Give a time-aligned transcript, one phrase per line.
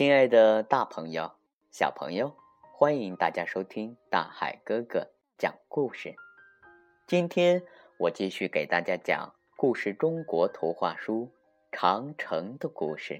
[0.00, 1.30] 亲爱的大朋友、
[1.70, 2.34] 小朋友，
[2.72, 6.14] 欢迎大家收听大海哥哥讲故事。
[7.06, 7.62] 今天
[7.98, 11.26] 我继续给大家讲故事中国图画书
[11.70, 13.12] 《长城的故事》。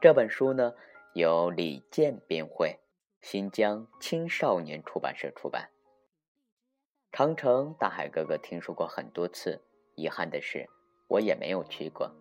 [0.00, 0.74] 这本书呢，
[1.14, 2.80] 由李健编绘，
[3.22, 5.70] 新疆青少年出版社出版。
[7.12, 9.62] 长城，大海哥哥听说过很多次，
[9.94, 10.68] 遗憾的是，
[11.06, 12.12] 我也没有去过。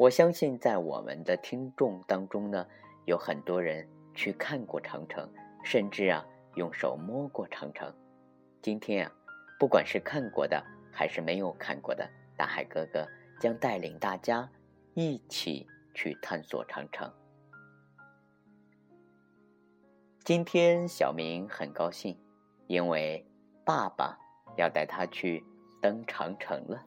[0.00, 2.66] 我相信，在我们的听众当中呢，
[3.04, 5.30] 有很多人去看过长城，
[5.62, 7.94] 甚至啊，用手摸过长城。
[8.62, 9.12] 今天啊，
[9.58, 13.06] 不管是看过的还是没有看过的，大海哥哥
[13.38, 14.50] 将带领大家
[14.94, 17.12] 一起去探索长城。
[20.24, 22.18] 今天小明很高兴，
[22.68, 23.22] 因为
[23.66, 24.18] 爸爸
[24.56, 25.44] 要带他去
[25.82, 26.86] 登长城了。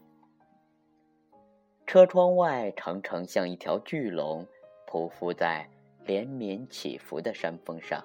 [1.85, 4.47] 车窗外，长城像一条巨龙，
[4.87, 5.69] 匍匐在
[6.05, 8.03] 连绵起伏的山峰上。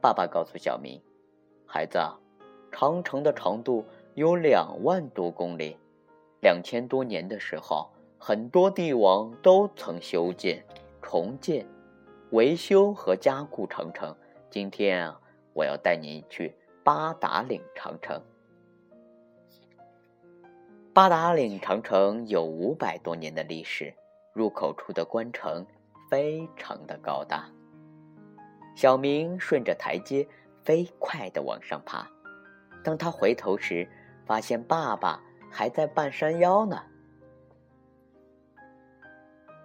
[0.00, 1.02] 爸爸告诉小明
[1.66, 1.98] ：“孩子，
[2.70, 5.76] 长城的长度有两万多公里。
[6.40, 10.64] 两千多年的时候，很多帝王都曾修建、
[11.02, 11.66] 重建、
[12.30, 14.16] 维修和加固长城。
[14.48, 15.20] 今天啊，
[15.52, 18.22] 我要带你去八达岭长城。”
[20.98, 23.94] 八达岭长城有五百多年的历史，
[24.32, 25.64] 入口处的关城
[26.10, 27.48] 非常的高大。
[28.74, 30.26] 小明顺着台阶
[30.64, 32.10] 飞快地往上爬，
[32.82, 33.88] 当他回头时，
[34.26, 36.82] 发现爸爸还在半山腰呢。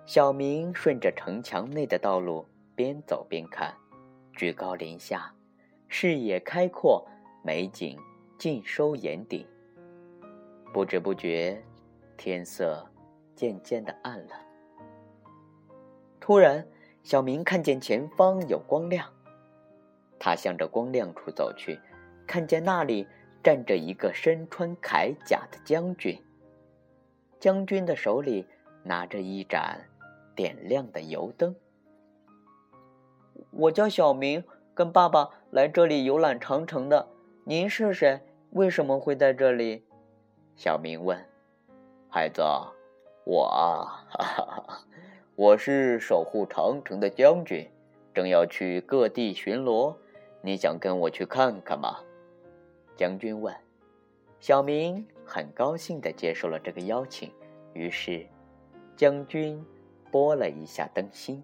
[0.06, 3.73] 小明顺着城墙内的道路边走边看，
[4.36, 5.34] 居高临下，
[5.88, 7.03] 视野开阔，
[7.44, 7.97] 美景
[8.38, 9.47] 尽收眼底。
[10.74, 11.64] 不知不觉，
[12.18, 12.84] 天色
[13.36, 14.34] 渐渐的暗了。
[16.20, 16.68] 突然，
[17.04, 19.08] 小明看见前方有光亮，
[20.18, 21.80] 他向着光亮处走去，
[22.25, 23.08] 看见那里
[23.44, 26.20] 站着一个身穿铠甲的将军。
[27.40, 28.47] 将军的手里
[28.81, 29.80] 拿着一盏
[30.36, 31.56] 点亮的油灯。
[33.52, 34.44] 我叫小明，
[34.74, 37.08] 跟爸爸来这里游览长城的。
[37.44, 38.22] 您是谁？
[38.50, 39.86] 为什么会在这里？
[40.56, 41.18] 小明问
[42.09, 42.41] ：“孩子，
[43.25, 44.86] 我啊，哈哈，
[45.36, 47.68] 我是守护长城的将军，
[48.14, 49.96] 正要去各地巡逻。
[50.41, 52.00] 你想跟我去看看吗？”
[52.96, 53.53] 将军问。
[54.40, 57.31] 小明很高兴地接受了这个邀请。
[57.74, 58.28] 于是，
[58.96, 59.66] 将军
[60.12, 61.44] 拨了一下灯芯，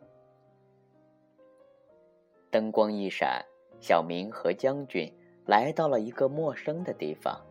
[2.51, 3.43] 灯光一闪，
[3.79, 5.11] 小明和将军
[5.47, 7.41] 来到了一个陌生的地方。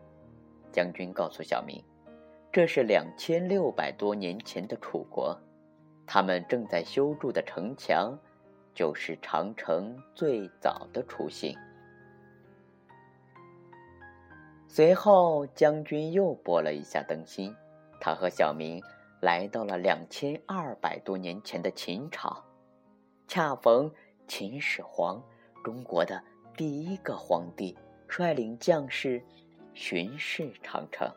[0.71, 1.83] 将军告诉小明
[2.51, 5.39] ：“这是两千六百多年前的楚国，
[6.05, 8.17] 他们正在修筑的城墙，
[8.73, 11.55] 就是长城最早的雏形。”
[14.67, 17.55] 随后，将军又拨了一下灯芯，
[17.99, 18.81] 他和小明
[19.19, 22.43] 来到了两千二百多年前的秦朝，
[23.27, 23.91] 恰逢
[24.27, 25.21] 秦始皇，
[25.63, 26.23] 中国的
[26.55, 27.75] 第一个皇帝，
[28.07, 29.21] 率领将士。
[29.73, 31.09] 巡视长城，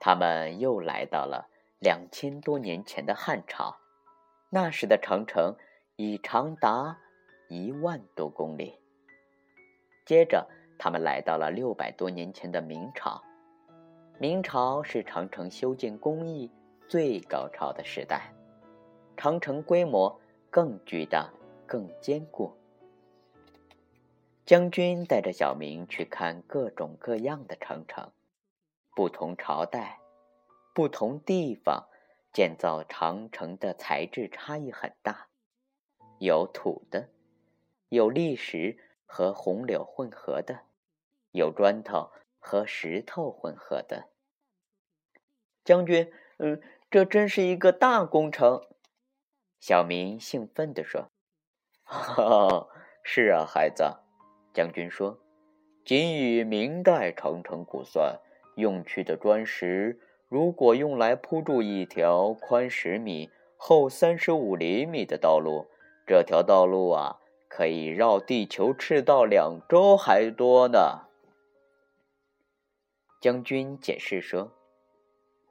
[0.00, 1.48] 他们又来到了
[1.78, 3.76] 两千多年前的汉朝，
[4.50, 5.54] 那时的长城
[5.96, 6.98] 已长达
[7.48, 8.80] 一万多公里。
[10.04, 10.48] 接着，
[10.78, 13.22] 他们来到了六百多年前的明朝，
[14.18, 16.50] 明朝是长城修建工艺
[16.88, 18.32] 最高超的时代，
[19.16, 21.30] 长城规模更巨大、
[21.66, 22.52] 更坚固。
[24.44, 28.10] 将军带着小明去看各种各样的长城，
[28.94, 30.00] 不同朝代、
[30.74, 31.88] 不同地方
[32.32, 35.28] 建造长城的材质差异很大，
[36.18, 37.08] 有土的，
[37.88, 40.62] 有砾石和红柳混合的，
[41.30, 42.10] 有砖头
[42.40, 44.08] 和石头混合的。
[45.64, 46.60] 将军，嗯，
[46.90, 48.66] 这真是一个大工程。
[49.60, 51.12] 小明兴奋地说
[51.84, 52.02] ：“哈
[52.48, 52.68] 哈，
[53.04, 53.98] 是啊，孩子。”
[54.52, 55.18] 将军说
[55.84, 58.20] ：“仅以明代长城估算，
[58.56, 65.66] 用去的砖石，如果用来铺筑一条宽十米、厚三十五厘米的道路，
[66.06, 71.06] 这条道路啊，可以绕地球赤道两周还多呢。”
[73.20, 74.52] 将军解释说：“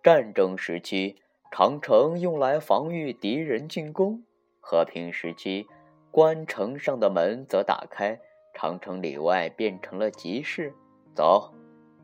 [0.03, 1.17] 战争时期，
[1.51, 4.23] 长城用来防御敌人进攻；
[4.59, 5.67] 和平时期，
[6.11, 8.19] 关城上的门则打开。”
[8.53, 10.73] 长城里外变成了集市，
[11.15, 11.53] 走，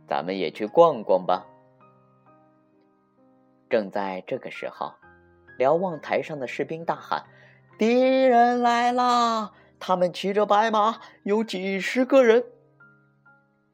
[0.08, 1.46] 咱们也去逛逛吧。
[3.70, 4.94] 正在这个时候，
[5.58, 7.26] 瞭望台上的士兵大喊
[7.78, 9.54] ：“敌人来啦！
[9.80, 12.46] 他们骑着白马，有几十个人。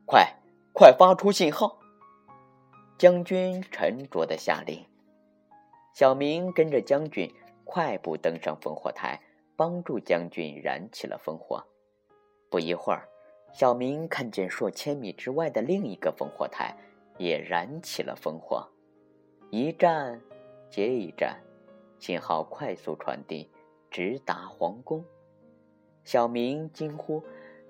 [0.05, 0.35] 快，
[0.73, 1.79] 快发出信号！”
[2.97, 4.85] 将军沉着的下令。
[5.93, 7.31] 小明跟着将军
[7.63, 9.21] 快步登上烽火台，
[9.55, 11.63] 帮助将军燃起了烽火。
[12.53, 13.09] 不一会儿，
[13.51, 16.77] 小明看见数千米之外的另一个烽火台
[17.17, 18.69] 也燃起了烽火。
[19.49, 20.21] 一战
[20.69, 21.41] 接一战，
[21.97, 23.49] 信号快速传递，
[23.89, 25.03] 直达皇宫。
[26.03, 27.23] 小明惊呼：“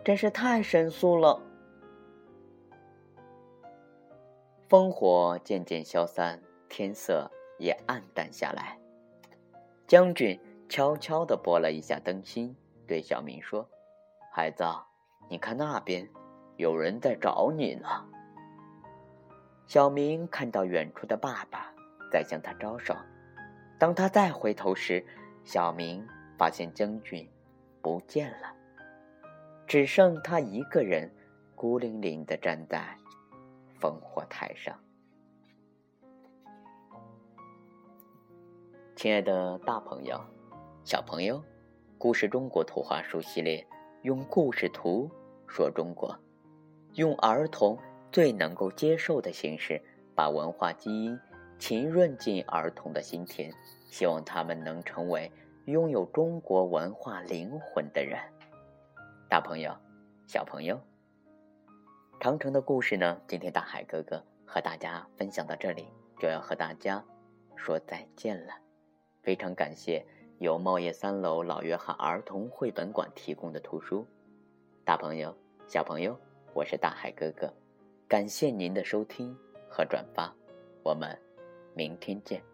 [0.04, 1.42] 真是太神速了！”
[4.68, 8.78] 烽火渐渐消散，天色也暗淡下来。
[9.88, 10.38] 将军
[10.68, 12.54] 悄悄地拨了一下灯芯，
[12.86, 13.66] 对小明说
[14.36, 14.64] ：“孩子，
[15.30, 16.10] 你看那边，
[16.58, 17.88] 有人在找你呢。”
[19.68, 21.72] 小明看到远处的爸爸。
[22.14, 22.96] 在向他招手。
[23.80, 25.04] 当他再回头时，
[25.44, 26.08] 小明
[26.38, 27.28] 发现将军
[27.82, 28.54] 不见了，
[29.66, 31.12] 只剩他一个人
[31.56, 32.96] 孤零零的站在
[33.82, 34.80] 烽火台上。
[38.96, 40.24] 亲爱的，大朋友、
[40.84, 41.44] 小朋友，
[41.98, 43.66] 故事中国图画书系列，
[44.04, 45.10] 用故事图
[45.48, 46.14] 说中国，
[46.96, 47.80] 用儿童
[48.12, 49.82] 最能够接受的形式，
[50.14, 51.18] 把文化基因。
[51.58, 53.50] 浸润进儿童的心田，
[53.90, 55.32] 希望他们能成为
[55.68, 58.20] 拥有中国文化灵魂的人。
[59.30, 59.74] 大朋友、
[60.28, 60.78] 小朋友，
[62.20, 63.22] 长城的故事呢？
[63.26, 65.88] 今天大海哥哥和大家分享到这里，
[66.20, 67.02] 就要和大家
[67.56, 68.54] 说再见了。
[69.22, 70.06] 非常感谢
[70.40, 74.06] 由茂业三楼老约翰儿童绘本馆提供的图书。
[74.84, 75.36] 大朋友、
[75.68, 76.18] 小朋友，
[76.54, 77.52] 我是大海哥哥，
[78.08, 79.36] 感谢您的收听
[79.70, 80.34] 和转发，
[80.84, 81.18] 我们。
[81.76, 82.53] 明天见。